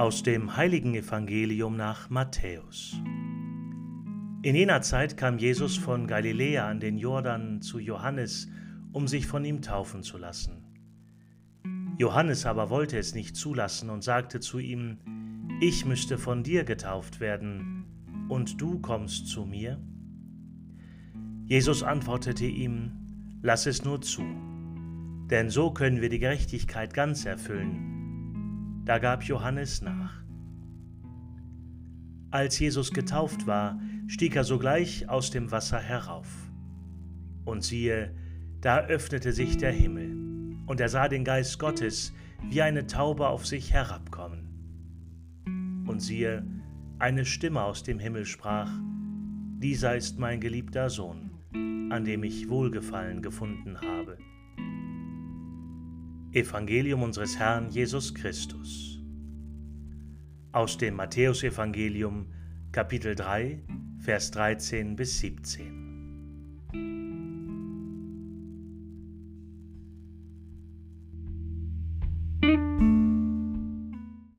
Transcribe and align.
Aus 0.00 0.22
dem 0.22 0.56
heiligen 0.56 0.94
Evangelium 0.94 1.76
nach 1.76 2.08
Matthäus. 2.08 2.98
In 4.40 4.54
jener 4.54 4.80
Zeit 4.80 5.18
kam 5.18 5.36
Jesus 5.36 5.76
von 5.76 6.06
Galiläa 6.06 6.66
an 6.66 6.80
den 6.80 6.96
Jordan 6.96 7.60
zu 7.60 7.78
Johannes, 7.78 8.48
um 8.92 9.06
sich 9.06 9.26
von 9.26 9.44
ihm 9.44 9.60
taufen 9.60 10.02
zu 10.02 10.16
lassen. 10.16 10.64
Johannes 11.98 12.46
aber 12.46 12.70
wollte 12.70 12.96
es 12.96 13.14
nicht 13.14 13.36
zulassen 13.36 13.90
und 13.90 14.02
sagte 14.02 14.40
zu 14.40 14.58
ihm, 14.58 15.00
Ich 15.60 15.84
müsste 15.84 16.16
von 16.16 16.42
dir 16.44 16.64
getauft 16.64 17.20
werden, 17.20 17.84
und 18.30 18.58
du 18.58 18.78
kommst 18.78 19.26
zu 19.26 19.44
mir? 19.44 19.78
Jesus 21.44 21.82
antwortete 21.82 22.46
ihm, 22.46 22.92
Lass 23.42 23.66
es 23.66 23.84
nur 23.84 24.00
zu, 24.00 24.22
denn 25.28 25.50
so 25.50 25.72
können 25.72 26.00
wir 26.00 26.08
die 26.08 26.20
Gerechtigkeit 26.20 26.94
ganz 26.94 27.26
erfüllen. 27.26 27.99
Da 28.84 28.98
gab 28.98 29.22
Johannes 29.24 29.82
nach. 29.82 30.22
Als 32.30 32.58
Jesus 32.58 32.92
getauft 32.92 33.46
war, 33.46 33.80
stieg 34.06 34.36
er 34.36 34.44
sogleich 34.44 35.08
aus 35.08 35.30
dem 35.30 35.50
Wasser 35.50 35.78
herauf. 35.78 36.28
Und 37.44 37.64
siehe, 37.64 38.14
da 38.60 38.86
öffnete 38.86 39.32
sich 39.32 39.56
der 39.56 39.72
Himmel, 39.72 40.16
und 40.66 40.80
er 40.80 40.88
sah 40.88 41.08
den 41.08 41.24
Geist 41.24 41.58
Gottes 41.58 42.12
wie 42.48 42.62
eine 42.62 42.86
Taube 42.86 43.28
auf 43.28 43.46
sich 43.46 43.72
herabkommen. 43.72 44.46
Und 45.86 46.00
siehe, 46.00 46.46
eine 46.98 47.24
Stimme 47.24 47.62
aus 47.62 47.82
dem 47.82 47.98
Himmel 47.98 48.24
sprach, 48.24 48.70
Dieser 49.58 49.96
ist 49.96 50.18
mein 50.18 50.40
geliebter 50.40 50.90
Sohn, 50.90 51.30
an 51.90 52.04
dem 52.04 52.22
ich 52.22 52.48
Wohlgefallen 52.48 53.22
gefunden 53.22 53.80
habe. 53.80 54.18
Evangelium 56.32 57.02
unseres 57.02 57.40
Herrn 57.40 57.70
Jesus 57.70 58.14
Christus. 58.14 59.00
Aus 60.52 60.78
dem 60.78 60.94
Matthäusevangelium 60.94 62.32
Kapitel 62.70 63.16
3, 63.16 63.60
Vers 63.98 64.30
13 64.30 64.94
bis 64.94 65.18
17. 65.18 65.79